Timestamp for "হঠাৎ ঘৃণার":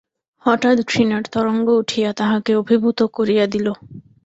0.45-1.23